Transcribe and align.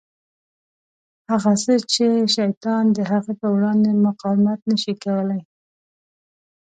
هغه 1.29 1.51
څه 1.63 1.73
چې 1.93 2.07
شیطان 2.35 2.83
د 2.97 2.99
هغه 3.11 3.31
په 3.39 3.47
وړاندې 3.55 3.89
مقاومت 4.05 4.59
نه 4.69 4.77
شي 4.83 4.93
کولای. 5.03 5.41